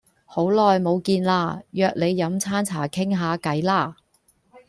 [0.25, 3.97] 好耐冇見喇約你飲餐茶傾下計啦